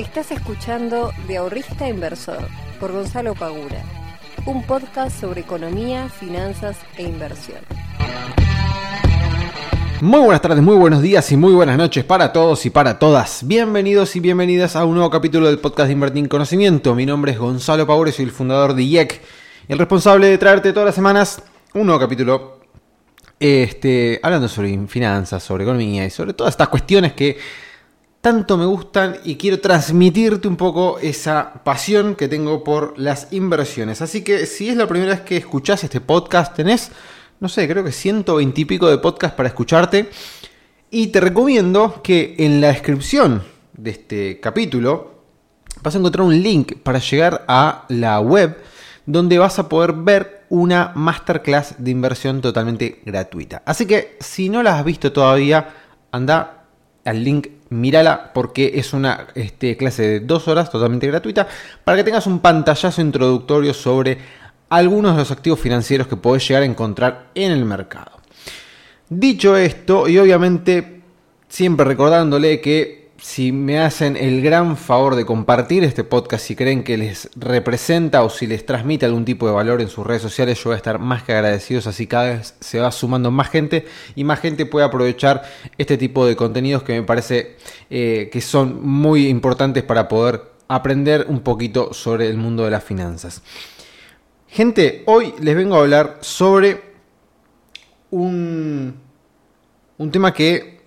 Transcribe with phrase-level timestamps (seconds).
[0.00, 2.48] Estás escuchando De Ahorrista Inversor
[2.80, 3.84] por Gonzalo Pagura,
[4.46, 7.58] un podcast sobre economía, finanzas e inversión.
[10.00, 13.46] Muy buenas tardes, muy buenos días y muy buenas noches para todos y para todas.
[13.46, 16.94] Bienvenidos y bienvenidas a un nuevo capítulo del podcast de Invertir en Conocimiento.
[16.94, 19.20] Mi nombre es Gonzalo Pagura soy el fundador de IEC,
[19.68, 21.42] el responsable de traerte todas las semanas
[21.74, 22.58] un nuevo capítulo
[23.38, 27.36] este, hablando sobre finanzas, sobre economía y sobre todas estas cuestiones que
[28.20, 34.02] tanto me gustan y quiero transmitirte un poco esa pasión que tengo por las inversiones.
[34.02, 36.90] Así que si es la primera vez que escuchás este podcast, tenés,
[37.40, 40.10] no sé, creo que 120 y pico de podcast para escucharte.
[40.90, 45.22] Y te recomiendo que en la descripción de este capítulo
[45.82, 48.58] vas a encontrar un link para llegar a la web
[49.06, 53.62] donde vas a poder ver una masterclass de inversión totalmente gratuita.
[53.64, 55.68] Así que si no la has visto todavía,
[56.12, 56.64] anda
[57.04, 61.48] al link mírala porque es una este, clase de dos horas totalmente gratuita
[61.84, 64.18] para que tengas un pantallazo introductorio sobre
[64.68, 68.12] algunos de los activos financieros que podés llegar a encontrar en el mercado.
[69.08, 71.02] Dicho esto, y obviamente
[71.48, 76.82] siempre recordándole que si me hacen el gran favor de compartir este podcast si creen
[76.82, 80.58] que les representa o si les transmite algún tipo de valor en sus redes sociales,
[80.58, 83.86] yo voy a estar más que agradecido, así cada vez se va sumando más gente
[84.14, 85.42] y más gente puede aprovechar
[85.76, 87.56] este tipo de contenidos que me parece
[87.90, 92.84] eh, que son muy importantes para poder aprender un poquito sobre el mundo de las
[92.84, 93.42] finanzas.
[94.48, 96.80] Gente, hoy les vengo a hablar sobre
[98.10, 98.94] un,
[99.98, 100.79] un tema que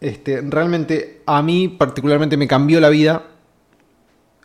[0.00, 3.26] este, realmente a mí particularmente me cambió la vida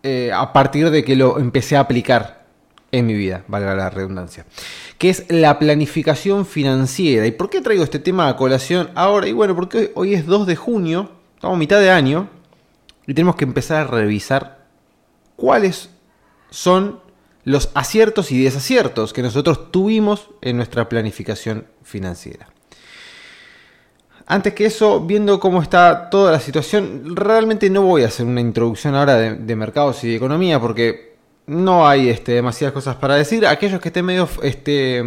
[0.03, 2.45] eh, a partir de que lo empecé a aplicar
[2.91, 4.45] en mi vida, valga la redundancia,
[4.97, 7.25] que es la planificación financiera.
[7.25, 9.27] ¿Y por qué traigo este tema a colación ahora?
[9.27, 12.29] Y bueno, porque hoy es 2 de junio, estamos a mitad de año,
[13.07, 14.65] y tenemos que empezar a revisar
[15.35, 15.89] cuáles
[16.49, 16.99] son
[17.43, 22.47] los aciertos y desaciertos que nosotros tuvimos en nuestra planificación financiera.
[24.27, 28.41] Antes que eso, viendo cómo está toda la situación, realmente no voy a hacer una
[28.41, 31.15] introducción ahora de, mercados y de economía porque
[31.45, 33.45] no hay este, demasiadas cosas para decir.
[33.45, 35.03] Aquellos que estén medio este,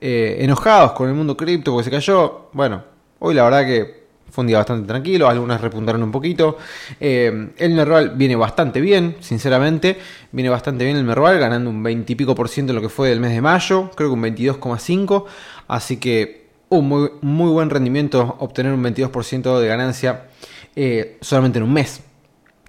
[0.00, 2.84] eh, enojados con el mundo cripto porque se cayó, bueno,
[3.18, 6.56] hoy la verdad que fue un día bastante tranquilo, algunas repuntaron un poquito.
[7.00, 9.98] Eh, el Merval viene bastante bien, sinceramente.
[10.30, 12.88] Viene bastante bien el Merval, ganando un 20 y pico por ciento en lo que
[12.88, 15.24] fue del mes de mayo, creo que un 22,5.
[15.66, 16.39] Así que
[16.70, 20.28] un muy, muy buen rendimiento obtener un 22% de ganancia
[20.74, 22.00] eh, solamente en un mes.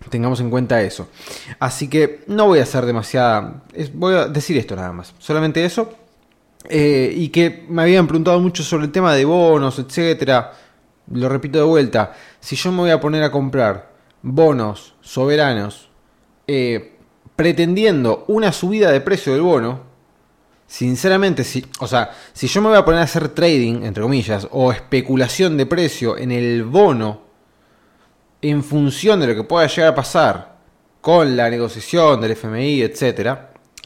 [0.09, 1.07] Tengamos en cuenta eso.
[1.59, 3.63] Así que no voy a hacer demasiada...
[3.93, 5.13] voy a decir esto nada más.
[5.19, 5.93] Solamente eso.
[6.67, 10.53] Eh, y que me habían preguntado mucho sobre el tema de bonos, etcétera.
[11.13, 12.13] Lo repito de vuelta.
[12.39, 13.91] Si yo me voy a poner a comprar
[14.23, 15.89] bonos soberanos
[16.47, 16.97] eh,
[17.35, 19.90] pretendiendo una subida de precio del bono,
[20.71, 24.47] Sinceramente, si, o sea, si yo me voy a poner a hacer trading, entre comillas,
[24.51, 27.23] o especulación de precio en el bono,
[28.41, 30.55] en función de lo que pueda llegar a pasar
[31.01, 33.37] con la negociación del FMI, etc.,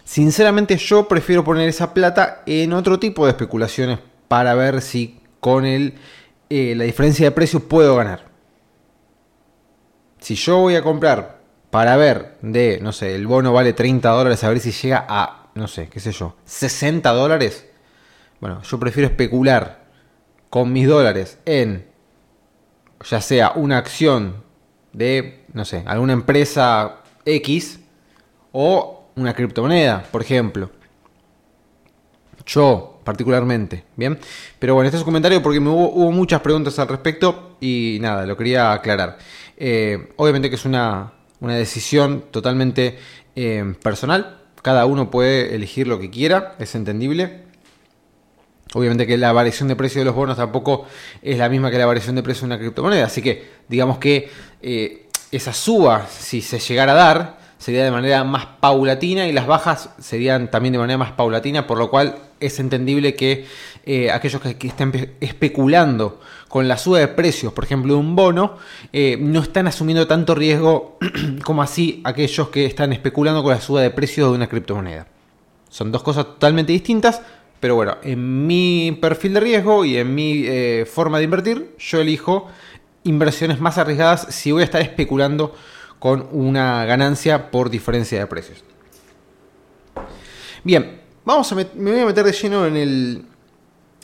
[0.04, 3.98] sinceramente yo prefiero poner esa plata en otro tipo de especulaciones
[4.28, 5.96] para ver si con el,
[6.52, 8.26] eh, la diferencia de precio puedo ganar.
[10.20, 11.40] Si yo voy a comprar
[11.72, 15.45] para ver de, no sé, el bono vale 30 dólares, a ver si llega a
[15.56, 17.66] no sé, qué sé yo, 60 dólares.
[18.40, 19.86] Bueno, yo prefiero especular
[20.50, 21.88] con mis dólares en,
[23.10, 24.44] ya sea una acción
[24.92, 27.80] de, no sé, alguna empresa X
[28.52, 30.70] o una criptomoneda, por ejemplo.
[32.46, 34.20] Yo, particularmente, ¿bien?
[34.60, 38.26] Pero bueno, este es un comentario porque me hubo, muchas preguntas al respecto y nada,
[38.26, 39.18] lo quería aclarar.
[39.58, 43.00] Eh, obviamente que es una, una decisión totalmente
[43.36, 47.44] eh, personal, cada uno puede elegir lo que quiera, es entendible.
[48.74, 50.88] Obviamente que la variación de precio de los bonos tampoco
[51.22, 53.06] es la misma que la variación de precio de una criptomoneda.
[53.06, 54.28] Así que digamos que
[54.64, 59.48] eh, esa suba, si se llegara a dar, sería de manera más paulatina y las
[59.48, 63.48] bajas serían también de manera más paulatina, por lo cual es entendible que
[63.88, 68.16] eh, aquellos que, que, están especulando con la suba de precios, por ejemplo, de un
[68.16, 68.58] bono,
[68.94, 71.00] eh, no están asumiendo tanto riesgo
[71.44, 75.08] como así aquellos que están especulando con la suba de precios de una criptomoneda.
[75.68, 77.24] Son dos cosas totalmente distintas,
[77.60, 82.00] pero bueno, en mi perfil de riesgo y en mi eh, forma de invertir, yo
[82.00, 82.48] elijo
[83.06, 85.56] inversiones más arriesgadas si voy a estar especulando
[86.00, 88.64] con una ganancia por diferencia de precios.
[90.64, 93.26] Bien, vamos a me voy a meter de lleno en el,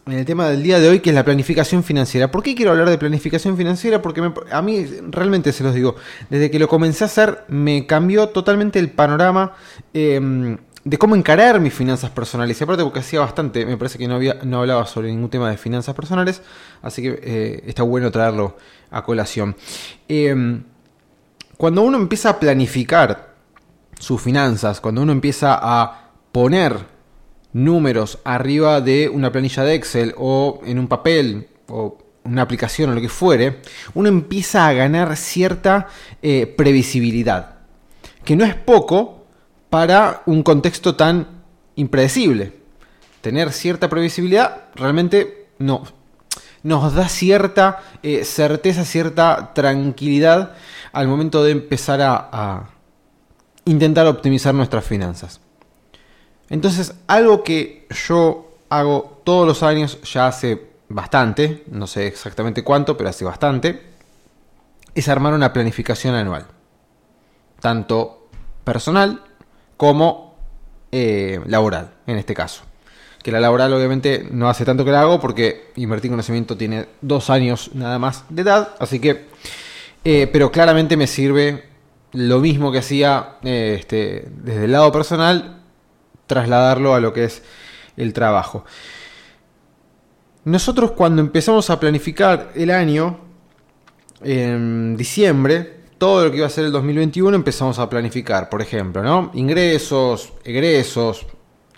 [0.06, 2.32] en el tema del día de hoy, que es la planificación financiera.
[2.32, 4.02] ¿Por qué quiero hablar de planificación financiera?
[4.02, 4.22] Porque
[4.52, 5.96] a mí realmente se los digo,
[6.30, 9.54] desde que lo comencé a hacer me cambió totalmente el panorama
[9.94, 12.60] em, de cómo encarar mis finanzas personales.
[12.60, 15.50] Y aparte porque hacía bastante, me parece que no, había, no hablaba sobre ningún tema
[15.52, 16.42] de finanzas personales,
[16.82, 18.58] así que eh, está bueno traerlo
[18.90, 19.56] a colación.
[20.08, 20.64] Em,
[21.62, 23.36] cuando uno empieza a planificar
[24.00, 26.76] sus finanzas, cuando uno empieza a poner
[27.54, 32.96] números arriba de una planilla de Excel o en un papel o una aplicación o
[32.96, 33.62] lo que fuere,
[33.94, 35.88] uno empieza a ganar cierta
[36.24, 37.58] eh, previsibilidad,
[38.26, 39.28] que no es poco
[39.70, 41.44] para un contexto tan
[41.76, 42.54] impredecible.
[43.22, 45.84] Tener cierta previsibilidad realmente no,
[46.64, 50.54] nos da cierta eh, certeza, cierta tranquilidad
[50.92, 52.70] al momento de empezar a
[53.66, 55.40] intentar optimizar nuestras finanzas.
[56.50, 62.98] Entonces, algo que yo hago todos los años, ya hace bastante, no sé exactamente cuánto,
[62.98, 63.82] pero hace bastante,
[64.94, 66.46] es armar una planificación anual.
[67.62, 68.28] Tanto
[68.64, 69.24] personal
[69.78, 70.36] como
[70.92, 72.64] eh, laboral, en este caso.
[73.24, 77.30] Que la laboral obviamente no hace tanto que la hago porque Invertir Conocimiento tiene dos
[77.30, 79.30] años nada más de edad, así que...
[80.04, 81.64] Eh, pero claramente me sirve
[82.14, 85.62] lo mismo que hacía eh, este, desde el lado personal
[86.26, 87.44] trasladarlo a lo que es
[87.98, 88.66] el trabajo.
[90.44, 93.20] Nosotros cuando empezamos a planificar el año,
[94.24, 99.04] en diciembre, todo lo que iba a ser el 2021 empezamos a planificar, por ejemplo,
[99.04, 99.30] ¿no?
[99.34, 101.28] Ingresos, egresos,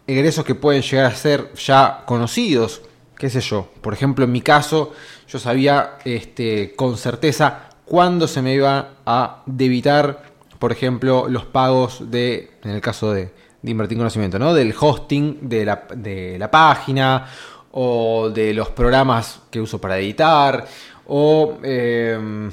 [0.07, 2.81] egresos que pueden llegar a ser ya conocidos,
[3.17, 3.69] qué sé yo.
[3.81, 4.93] Por ejemplo, en mi caso,
[5.27, 10.23] yo sabía este, con certeza cuándo se me iba a debitar,
[10.59, 14.53] por ejemplo, los pagos de, en el caso de, de invertir en conocimiento, ¿no?
[14.53, 17.25] Del hosting de la, de la página
[17.71, 20.65] o de los programas que uso para editar
[21.07, 22.51] o, em,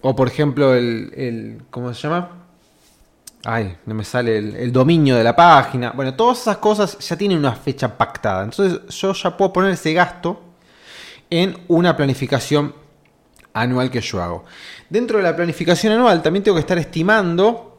[0.00, 2.35] o por ejemplo, el, el, ¿cómo se llama?
[3.48, 5.92] Ay, no me sale el, dominio de la página.
[5.92, 8.42] Bueno, todas esas cosas ya tienen una fecha pactada.
[8.42, 10.42] Entonces yo ya puedo poner ese gasto
[11.30, 12.74] en una planificación
[13.52, 14.44] anual que yo hago.
[14.90, 17.78] Dentro de la planificación anual también tengo que estar estimando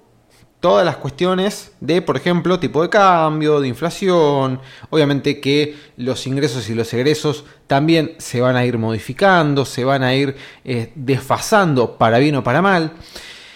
[0.62, 6.70] todas las cuestiones de, por ejemplo, tipo de cambio, de inflación, obviamente que los ingresos
[6.70, 11.98] y los egresos también se van a ir modificando, se van a ir eh, desfasando
[11.98, 12.94] para bien o para mal.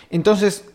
[0.09, 0.65] Entonces,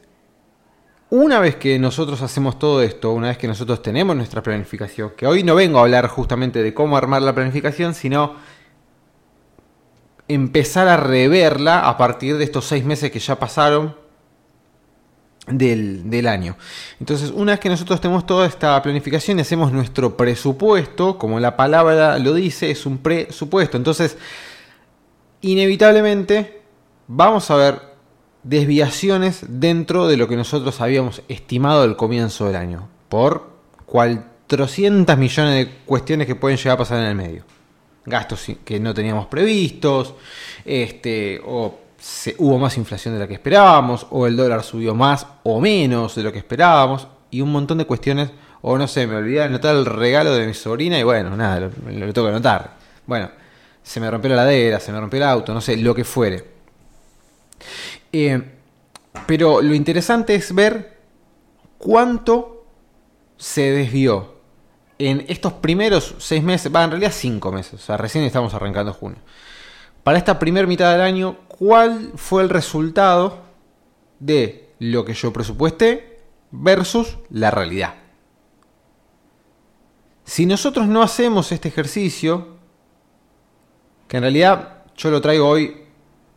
[1.11, 5.27] una vez que nosotros hacemos todo esto, una vez que nosotros tenemos nuestra planificación, que
[5.27, 8.35] hoy no vengo a hablar justamente de cómo armar la planificación, sino
[10.29, 13.95] empezar a reverla a partir de estos seis meses que ya pasaron
[15.47, 16.57] del, año.
[16.99, 21.57] Entonces, una vez que nosotros tenemos toda esta planificación y hacemos nuestro presupuesto, como la
[21.57, 23.77] palabra lo dice, es un presupuesto.
[23.77, 24.19] Entonces,
[25.43, 26.63] inevitablemente
[27.07, 27.96] vamos a ver
[28.47, 33.51] desviaciones dentro de lo que nosotros habíamos estimado al comienzo del año, por
[33.87, 37.45] 400 millones de cuestiones que pueden llegar a pasar en el medio.
[38.05, 40.15] Gastos que no teníamos previstos,
[40.65, 41.81] este, o
[42.39, 46.23] hubo más inflación de la que esperábamos, o el dólar subió más o menos de
[46.23, 48.31] lo que esperábamos, y un montón de cuestiones,
[48.63, 51.59] o no sé, me olvidé de anotar el regalo de mi sobrina y bueno, nada,
[51.61, 51.71] lo,
[52.13, 52.77] tengo que anotar.
[53.07, 53.29] Bueno,
[53.83, 56.57] se me rompió la ladera, se me rompió el auto, no sé, lo que fuere.
[58.19, 58.43] Eh,
[59.27, 61.01] pero lo interesante es ver
[61.77, 62.65] cuánto
[63.37, 64.37] se desvió
[64.99, 68.95] en estos primeros seis meses, va, en realidad cinco meses, o sea, recién estamos arrancando
[68.95, 69.19] junio.
[70.03, 73.43] Para esta primera mitad del año, cuál fue el resultado
[74.19, 76.21] de lo que yo presupuesté
[76.51, 77.97] versus la realidad.
[80.25, 82.57] Si nosotros no hacemos este ejercicio,
[84.09, 85.86] que en realidad yo lo traigo hoy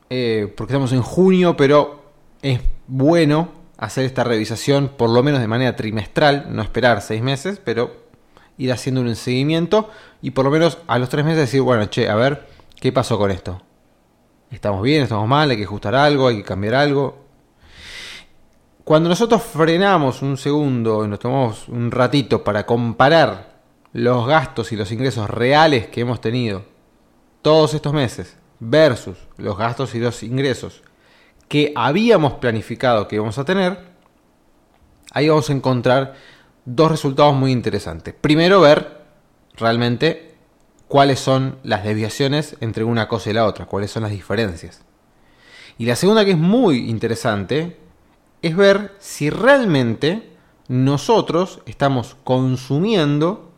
[0.10, 2.04] eh, porque estamos en junio, pero
[2.42, 7.62] es bueno hacer esta revisación por lo menos de manera trimestral, no esperar seis meses,
[7.64, 8.10] pero
[8.58, 9.90] ir haciendo un seguimiento
[10.22, 12.48] y por lo menos a los tres meses decir, bueno, che, a ver,
[12.80, 13.62] ¿qué pasó con esto?
[14.52, 17.26] estamos bien, estamos mal, hay que ajustar algo, hay que cambiar algo.
[18.84, 23.60] Cuando nosotros frenamos un segundo y nos tomamos un ratito para comparar
[23.94, 26.64] los gastos y los ingresos reales que hemos tenido
[27.42, 30.82] todos estos meses versus los gastos y los ingresos
[31.48, 33.80] que habíamos planificado que íbamos a tener,
[35.12, 36.14] ahí vamos a encontrar
[36.64, 38.14] dos resultados muy interesantes.
[38.14, 39.00] Primero, ver
[39.56, 40.36] realmente
[40.88, 44.84] cuáles son las desviaciones entre una cosa y la otra, cuáles son las diferencias.
[45.78, 47.78] Y la segunda que es muy interesante
[48.42, 50.30] es ver si realmente
[50.68, 53.52] nosotros estamos consumiendo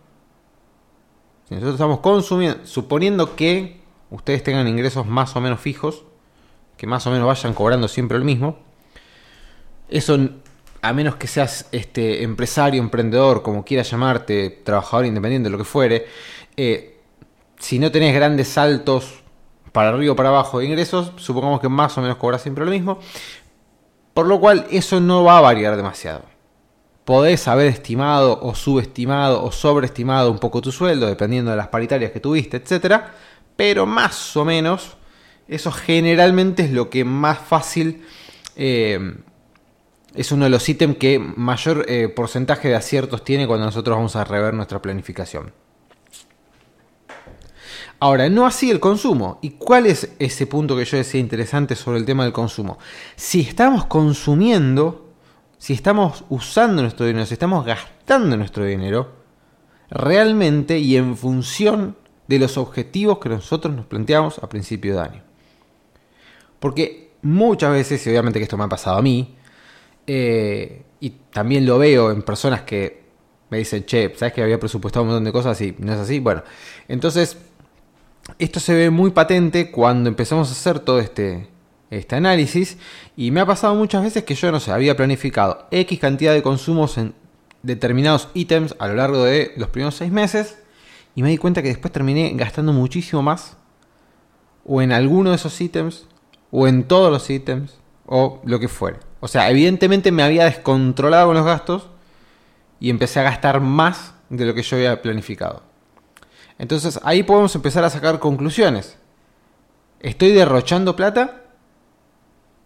[1.49, 3.80] Si nosotros estamos consumiendo, suponiendo que
[4.11, 6.03] ustedes tengan ingresos más o menos fijos,
[6.77, 8.59] que más o menos vayan cobrando siempre lo mismo,
[9.89, 10.17] eso,
[10.81, 16.05] a menos que seas este empresario, emprendedor, como quieras llamarte, trabajador independiente, lo que fuere,
[16.55, 16.99] eh,
[17.59, 19.21] si no tenés grandes saltos
[19.71, 22.71] para arriba o para abajo de ingresos, supongamos que más o menos cobras siempre lo
[22.71, 22.99] mismo,
[24.13, 26.23] por lo cual eso no va a variar demasiado.
[27.05, 32.11] Podés haber estimado o subestimado o sobreestimado un poco tu sueldo, dependiendo de las paritarias
[32.11, 33.13] que tuviste, etcétera,
[33.61, 34.97] pero más o menos
[35.47, 38.01] eso generalmente es lo que más fácil
[38.55, 39.17] eh,
[40.15, 44.15] es uno de los ítems que mayor eh, porcentaje de aciertos tiene cuando nosotros vamos
[44.15, 45.53] a rever nuestra planificación.
[47.99, 49.37] Ahora, no así el consumo.
[49.43, 52.79] ¿Y cuál es ese punto que yo decía interesante sobre el tema del consumo?
[53.15, 55.13] Si estamos consumiendo,
[55.59, 59.11] si estamos usando nuestro dinero, si estamos gastando nuestro dinero,
[59.91, 62.00] realmente y en función
[62.31, 65.23] de los objetivos que nosotros nos planteamos a principio de año.
[66.59, 69.35] Porque muchas veces, y obviamente que esto me ha pasado a mí,
[70.07, 73.01] eh, y también lo veo en personas que
[73.49, 76.19] me dicen, che, ¿sabes que había presupuestado un montón de cosas y no es así?
[76.19, 76.43] Bueno,
[76.87, 77.37] entonces
[78.39, 81.49] esto se ve muy patente cuando empezamos a hacer todo este,
[81.89, 82.77] este análisis
[83.17, 86.41] y me ha pasado muchas veces que yo no sé, había planificado X cantidad de
[86.41, 87.13] consumos en
[87.61, 90.60] determinados ítems a lo largo de los primeros seis meses
[91.15, 93.57] y me di cuenta que después terminé gastando muchísimo más
[94.65, 96.07] o en alguno de esos ítems
[96.51, 98.99] o en todos los ítems o lo que fuere.
[99.19, 101.87] O sea, evidentemente me había descontrolado con los gastos
[102.79, 105.63] y empecé a gastar más de lo que yo había planificado.
[106.57, 108.97] Entonces ahí podemos empezar a sacar conclusiones.
[109.99, 111.43] ¿Estoy derrochando plata?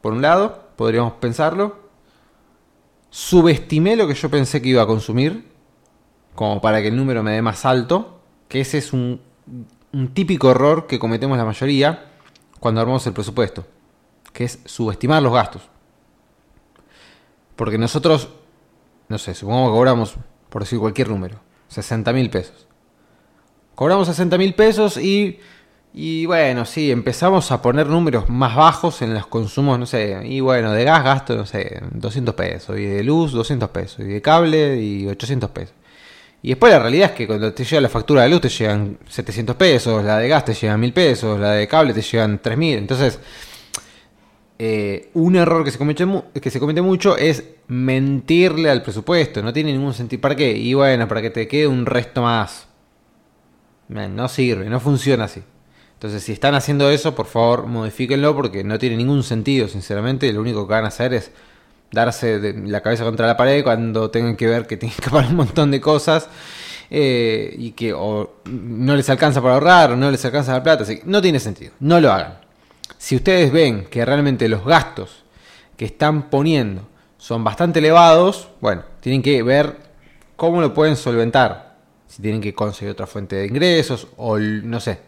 [0.02, 1.80] Por un lado, podríamos pensarlo.
[3.10, 5.52] Subestimé lo que yo pensé que iba a consumir,
[6.36, 8.15] como para que el número me dé más alto,
[8.48, 9.22] que ese es un,
[10.14, 12.12] típico error que cometemos la mayoría
[12.60, 13.66] cuando armamos el presupuesto,
[14.34, 15.70] que es subestimar los gastos.
[17.56, 18.30] Porque nosotros,
[19.08, 20.16] no sé, supongamos que cobramos,
[20.50, 22.68] por decir cualquier número, 60 mil pesos.
[23.76, 25.40] Cobramos 60 mil pesos y,
[25.94, 30.42] y bueno, sí, empezamos a poner números más bajos en los consumos, no sé, y
[30.42, 34.22] bueno, de gas gasto, no sé, 200 pesos, y de luz 200 pesos, y de
[34.22, 35.76] cable y 800 pesos.
[36.46, 39.00] Y después la realidad es que cuando te llega la factura de luz te llegan
[39.10, 42.78] 700 pesos, la de gas te llegan 1000 pesos, la de cable te llegan 3000.
[42.78, 43.20] Entonces,
[44.60, 46.06] eh, un error que se, comete,
[46.40, 49.42] que se comete mucho es mentirle al presupuesto.
[49.42, 50.22] No tiene ningún sentido.
[50.22, 50.52] ¿Para qué?
[50.56, 52.68] Y bueno, para que te quede un resto más
[53.88, 55.42] no sirve, no funciona así.
[55.94, 60.32] Entonces, si están haciendo eso, por favor, modifíquenlo porque no tiene ningún sentido, sinceramente.
[60.32, 61.32] Lo único que van a hacer es
[61.92, 65.36] darse la cabeza contra la pared cuando tengan que ver que tienen que pagar un
[65.36, 66.28] montón de cosas
[66.90, 70.86] eh, y que no les alcanza para ahorrar o no les alcanza la plata.
[71.06, 72.40] No tiene sentido, no lo hagan.
[72.98, 75.24] Si ustedes ven que realmente los gastos
[75.78, 76.88] que están poniendo
[77.18, 79.78] son bastante elevados, bueno, tienen que ver
[80.36, 81.76] cómo lo pueden solventar
[82.08, 85.00] si tienen que conseguir otra fuente de ingresos o no sé.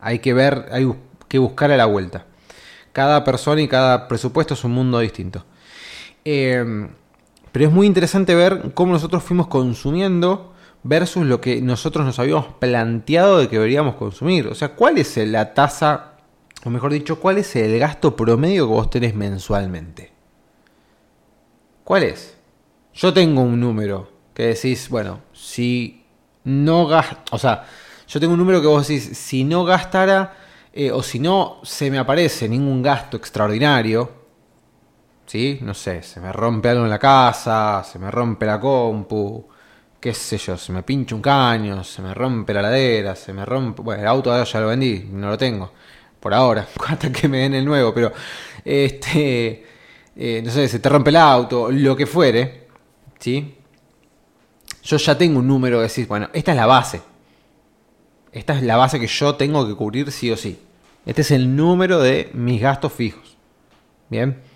[0.00, 0.90] Hay que ver, hay
[1.28, 2.24] que buscar a la vuelta.
[2.92, 5.44] Cada persona y cada presupuesto es un mundo distinto.
[6.24, 6.90] Em,
[7.52, 12.46] pero es muy interesante ver cómo nosotros fuimos consumiendo versus lo que nosotros nos habíamos
[12.58, 14.46] planteado de que deberíamos consumir.
[14.46, 16.12] O sea, ¿cuál es la tasa,
[16.64, 20.12] o mejor dicho, cuál es el gasto promedio que vos tenés mensualmente?
[21.84, 22.36] ¿Cuál es?
[22.94, 26.04] Yo tengo un número que decís, bueno, si
[26.44, 27.64] no gasta, o sea,
[28.06, 30.34] yo tengo un número que vos decís, si no gastara,
[30.72, 34.19] eh, o si no se me aparece ningún gasto extraordinario,
[35.30, 35.60] ¿sí?
[35.62, 39.46] No sé, se me rompe algo en la casa, se me rompe la compu,
[40.00, 43.44] qué sé yo, se me pincha un caño, se me rompe la ladera, se me
[43.44, 45.70] rompe, bueno, el auto ya lo vendí, no lo tengo,
[46.18, 48.12] por ahora, hasta que me den el nuevo, pero,
[48.64, 49.66] este,
[50.16, 52.66] eh, no sé, se te rompe el auto, lo que fuere,
[53.20, 53.54] ¿sí?
[54.82, 57.02] yo ya tengo un número de decir, bueno, esta es la base.
[58.32, 60.58] Esta es la base que yo tengo que cubrir sí o sí.
[61.06, 63.36] Este es el número de mis gastos fijos.
[64.08, 64.49] Bien.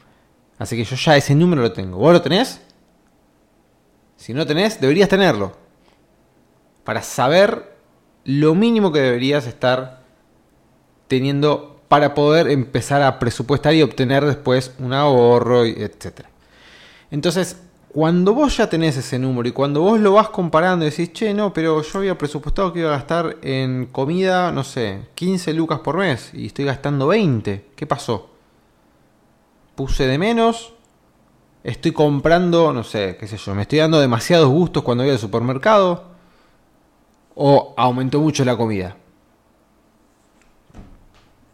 [0.58, 1.98] Así que yo ya ese número lo tengo.
[1.98, 2.60] ¿Vos lo tenés?
[4.16, 5.52] Si no tenés, deberías tenerlo.
[6.84, 7.74] Para saber
[8.24, 10.02] lo mínimo que deberías estar
[11.08, 16.22] teniendo para poder empezar a presupuestar y obtener después un ahorro, etc.
[17.10, 17.58] Entonces,
[17.92, 21.32] cuando vos ya tenés ese número y cuando vos lo vas comparando y decís, che,
[21.32, 25.78] no, pero yo había presupuestado que iba a gastar en comida, no sé, 15 lucas
[25.80, 28.33] por mes y estoy gastando 20, ¿qué pasó?
[29.74, 30.72] Puse de menos,
[31.64, 35.18] estoy comprando, no sé, qué sé yo, me estoy dando demasiados gustos cuando voy al
[35.18, 36.14] supermercado.
[37.36, 38.96] o aumentó mucho la comida.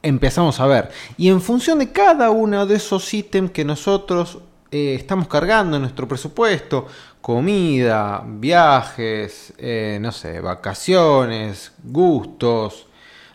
[0.03, 0.91] Empezamos a ver.
[1.17, 4.39] Y en función de cada uno de esos ítems que nosotros
[4.71, 6.87] eh, estamos cargando en nuestro presupuesto,
[7.21, 12.87] comida, viajes, eh, no sé, vacaciones, gustos,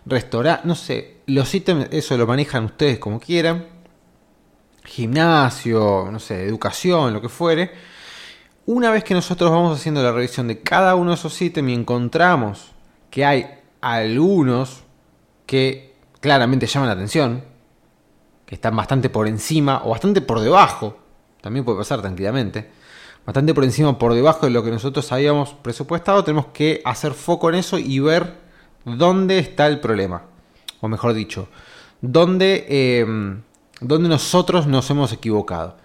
[0.06, 3.75] restaurantes, no sé, los ítems, eso lo manejan ustedes como quieran,
[4.86, 7.72] gimnasio, no sé, educación, lo que fuere.
[8.66, 11.74] Una vez que nosotros vamos haciendo la revisión de cada uno de esos ítems y
[11.74, 12.72] encontramos
[13.10, 13.48] que hay
[13.82, 14.84] algunos
[15.46, 17.44] que claramente llaman la atención,
[18.46, 20.98] que están bastante por encima o bastante por debajo,
[21.42, 22.72] también puede pasar tranquilamente,
[23.26, 27.14] bastante por encima o por debajo de lo que nosotros habíamos presupuestado, tenemos que hacer
[27.14, 28.34] foco en eso y ver
[28.86, 30.24] dónde está el problema.
[30.82, 31.48] O mejor dicho,
[32.02, 32.66] dónde,
[33.00, 33.42] em,
[33.82, 35.78] dónde nosotros nos hemos equivocado.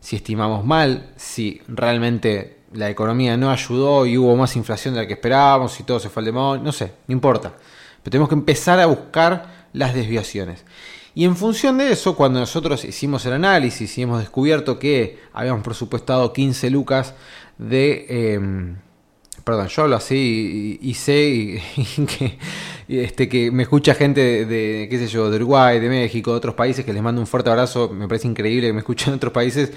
[0.00, 5.06] Si estimamos mal, si realmente la economía no ayudó y hubo más inflación de la
[5.06, 7.54] que esperábamos y todo se fue al demonio, no sé, no importa.
[8.02, 10.64] Pero tenemos que empezar a buscar las desviaciones.
[11.14, 15.62] Y en función de eso, cuando nosotros hicimos el análisis y hemos descubierto que habíamos
[15.62, 17.14] presupuestado 15 lucas
[17.56, 18.34] de...
[18.34, 18.76] Em,
[19.42, 21.62] perdón, yo hablo así y, sé
[22.18, 22.38] que,
[22.88, 26.54] este, que me escucha gente de, qué sé yo, de Uruguay, de México, de otros
[26.54, 29.32] países, que les mando un fuerte abrazo, me parece increíble que me escuchen en otros
[29.32, 29.72] países.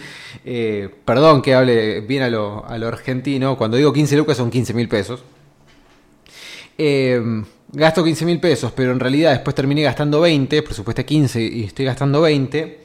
[0.46, 4.88] Eh, perdón que hable bien a lo, argentino, cuando digo 15 lucas son 15 mil
[4.88, 5.24] pesos.
[6.78, 7.22] Eh,
[7.72, 11.86] gasto 15 mil pesos, pero en realidad después terminé gastando 20, presupuesté 15 y estoy
[11.86, 12.80] gastando 20.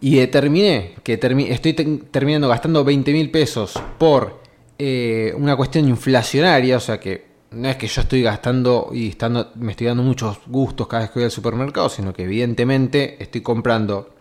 [0.00, 1.72] Y determiné que estoy
[2.10, 4.40] terminando gastando 20 mil pesos por
[4.78, 9.52] eh, una cuestión inflacionaria, o sea que no es que yo estoy gastando y estando,
[9.54, 13.40] me estoy dando muchos gustos cada vez que voy al supermercado, sino que evidentemente estoy
[13.40, 14.14] comprando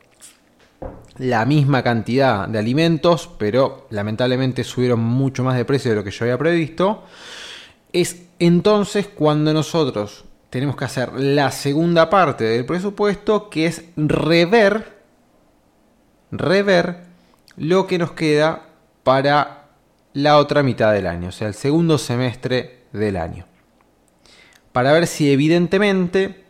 [1.18, 6.12] la misma cantidad de alimentos, pero lamentablemente subieron mucho más de precio de lo que
[6.12, 7.04] yo había previsto.
[7.92, 14.98] Es entonces cuando nosotros tenemos que hacer la segunda parte del presupuesto, que es rever,
[16.32, 17.08] rever
[17.58, 18.70] lo que nos queda
[19.04, 19.66] para
[20.14, 23.46] la otra mitad del año, o sea, el segundo semestre del año.
[24.72, 26.46] Para ver si evidentemente,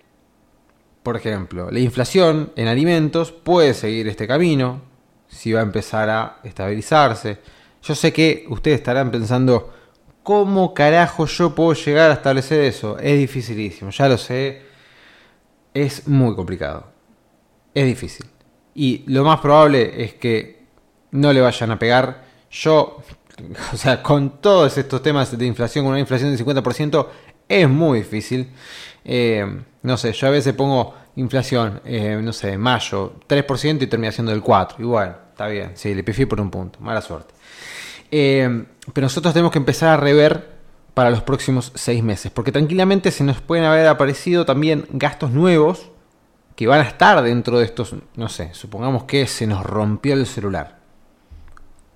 [1.04, 4.82] por ejemplo, la inflación en alimentos puede seguir este camino,
[5.28, 7.40] si va a empezar a estabilizarse.
[7.84, 9.72] Yo sé que ustedes estarán pensando,
[10.28, 13.00] ¿Cómo carajo yo puedo llegar a establecer eso?
[13.00, 14.62] Es dificilísimo, ya lo sé.
[15.74, 16.92] Es muy complicado.
[17.74, 18.26] Es difícil.
[18.76, 20.66] Y lo más probable es que
[21.12, 22.26] no le vayan a pegar.
[22.52, 23.02] Yo,
[23.74, 27.08] o sea, con todos estos temas de inflación, con una inflación del 50%,
[27.48, 28.50] es muy difícil.
[29.06, 29.46] Eh,
[29.84, 34.32] no sé, yo a veces pongo inflación, eh, no sé, mayo, 3% y termina siendo
[34.32, 34.76] del 4%.
[34.80, 37.34] Y está bien, sí, le pifié por un punto, mala suerte.
[38.12, 40.58] Eh, pero nosotros tenemos que empezar a rever
[40.94, 45.92] para los próximos seis meses, porque tranquilamente se nos pueden haber aparecido también gastos nuevos
[46.56, 50.26] que van a estar dentro de estos, no sé, supongamos que se nos rompió el
[50.26, 50.77] celular.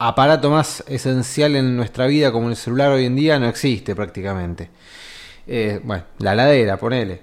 [0.04, 4.68] Aparato más esencial en nuestra vida como el celular hoy en día no existe prácticamente.
[5.46, 7.22] Eh, bueno, la ladera, ponele.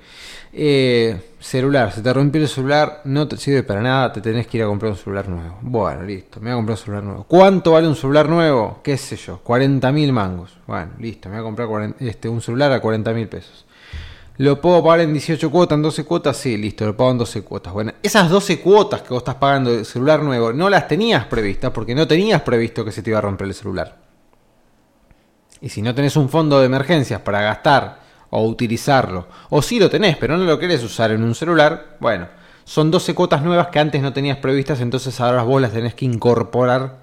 [0.53, 4.59] Eh, celular, se te rompió el celular, no te sirve para nada, te tenés que
[4.59, 5.59] ir a comprar un celular nuevo.
[5.61, 7.25] Bueno, listo, me voy a comprar un celular nuevo.
[7.25, 8.79] ¿Cuánto vale un celular nuevo?
[8.85, 9.41] ¿Qué sé yo?
[9.43, 10.57] 40 mil mangos.
[10.69, 13.67] Bueno, listo, me voy a comprar este, un celular a 40 mil pesos.
[14.39, 16.37] ¿Lo puedo pagar en 18 cuotas, en 12 cuotas?
[16.37, 17.73] Sí, listo, lo pago en 12 cuotas.
[17.73, 21.73] Bueno, esas 12 cuotas que vos estás pagando de celular nuevo no las tenías previstas
[21.73, 23.97] porque no tenías previsto que se te iba a romper el celular.
[25.61, 27.99] Y si no tenés un fondo de emergencias para gastar
[28.31, 29.27] o utilizarlo.
[29.51, 32.29] O si lo tenés, pero no lo querés usar en un celular, bueno,
[32.63, 36.05] son 12 cuotas nuevas que antes no tenías previstas, entonces ahora vos las tenés que
[36.05, 36.99] incorporar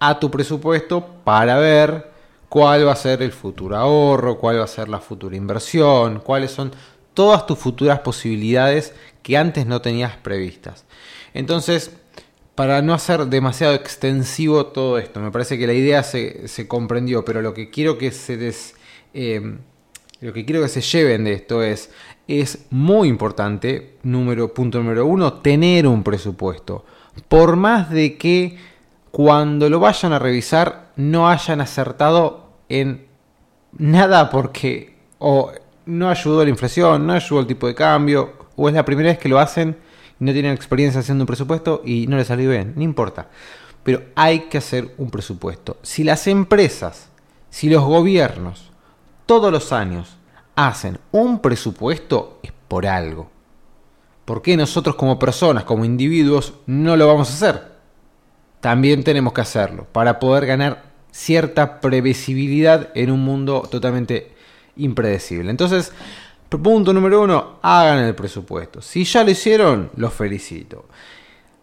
[0.00, 2.12] a tu presupuesto para ver
[2.54, 6.52] cuál va a ser el futuro ahorro, cuál va a ser la futura inversión, cuáles
[6.52, 6.70] son
[7.12, 10.84] todas tus futuras posibilidades que antes no tenías previstas.
[11.32, 11.90] Entonces,
[12.54, 17.42] para no hacer demasiado extensivo todo esto, me parece que la idea se, comprendió, pero
[17.42, 18.54] lo que quiero que se.
[19.14, 19.58] Eh,
[20.20, 21.90] lo que quiero que se lleven de esto es,
[22.28, 26.84] es muy importante, número, punto número uno, tener un presupuesto.
[27.26, 28.56] Por más de que
[29.10, 33.06] cuando lo vayan a revisar no hayan acertado en
[33.72, 35.52] nada porque o
[35.86, 39.18] no ayudó la inflación, no ayudó el tipo de cambio, o es la primera vez
[39.18, 39.76] que lo hacen
[40.20, 43.28] y no tienen experiencia haciendo un presupuesto y no les salió bien, no importa.
[43.82, 45.76] Pero hay que hacer un presupuesto.
[45.82, 47.08] Si las empresas,
[47.50, 48.70] si los gobiernos
[49.26, 50.16] todos los años
[50.56, 53.30] hacen un presupuesto es por algo.
[54.24, 57.74] ¿Por qué nosotros como personas, como individuos, no lo vamos a hacer?
[58.60, 64.32] También tenemos que hacerlo para poder ganar cierta previsibilidad en un mundo totalmente
[64.76, 65.48] impredecible.
[65.48, 65.92] Entonces,
[66.48, 68.82] punto número uno, hagan el presupuesto.
[68.82, 70.86] Si ya lo hicieron, los felicito.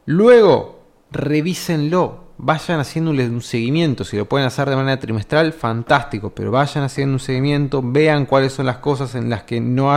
[0.05, 2.31] Luego, revísenlo.
[2.37, 4.03] Vayan haciendo un seguimiento.
[4.03, 6.31] Si lo pueden hacer de manera trimestral, fantástico.
[6.33, 7.81] Pero vayan haciendo un seguimiento.
[7.83, 9.91] Vean cuáles son las cosas en las que no,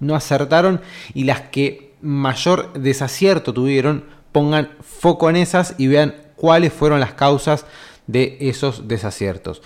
[0.00, 0.80] no acertaron
[1.14, 4.04] y las que mayor desacierto tuvieron.
[4.32, 7.64] Pongan foco en esas y vean cuáles fueron las causas
[8.06, 9.62] de esos desaciertos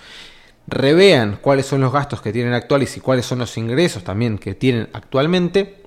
[0.70, 4.54] revean cuáles son los gastos que tienen actuales y cuáles son los ingresos también que
[4.54, 5.82] tienen actualmente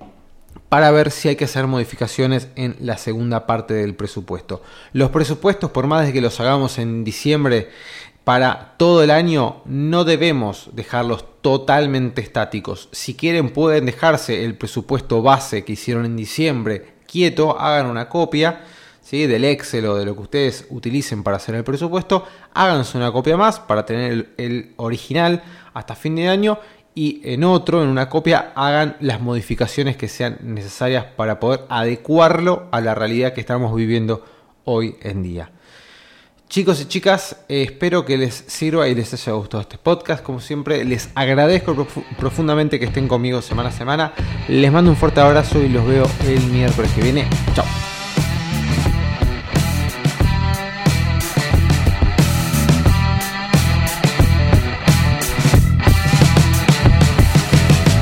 [0.69, 4.61] para ver si hay que hacer modificaciones en la segunda parte del presupuesto.
[4.91, 7.69] Los presupuestos, por más de que los hagamos en diciembre
[8.23, 12.89] para todo el año, no debemos dejarlos totalmente estáticos.
[12.91, 18.63] Si quieren pueden dejarse el presupuesto base que hicieron en diciembre quieto, hagan una copia
[19.11, 23.37] del Excel o de lo que ustedes utilicen para hacer el presupuesto, háganse una copia
[23.37, 26.57] más para tener el, original hasta fin de año
[26.95, 32.67] y en otro, en una copia, hagan las modificaciones que sean necesarias para poder adecuarlo
[32.71, 34.25] a la realidad que estamos viviendo
[34.63, 35.51] hoy en día.
[36.49, 40.23] Chicos y chicas, eh, espero que les sirva y les haya gustado este podcast.
[40.23, 41.87] Como siempre, les agradezco
[42.19, 44.13] profundamente que estén conmigo semana a semana.
[44.47, 47.27] Les mando un fuerte abrazo y los veo el miércoles que viene.
[47.55, 47.65] Chao.